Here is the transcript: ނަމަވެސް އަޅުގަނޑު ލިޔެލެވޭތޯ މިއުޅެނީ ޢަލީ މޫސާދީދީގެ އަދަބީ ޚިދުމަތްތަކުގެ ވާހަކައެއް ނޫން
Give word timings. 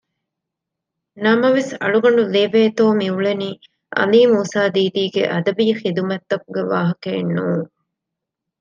ނަމަވެސް 1.23 1.71
އަޅުގަނޑު 1.81 2.21
ލިޔެލެވޭތޯ 2.33 2.83
މިއުޅެނީ 2.99 3.49
ޢަލީ 3.95 4.19
މޫސާދީދީގެ 4.33 5.23
އަދަބީ 5.31 5.65
ޚިދުމަތްތަކުގެ 5.81 6.63
ވާހަކައެއް 6.71 7.31
ނޫން 7.35 7.65